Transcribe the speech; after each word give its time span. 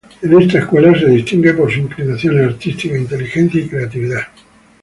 En 0.23 0.41
esta 0.41 0.57
escuela 0.57 0.97
se 0.97 1.05
distingue 1.05 1.53
por 1.53 1.69
sus 1.69 1.81
inclinaciones 1.83 2.43
artísticas, 2.47 2.97
inteligencia 2.97 3.61
y 3.61 3.69
creatividad. 3.69 4.23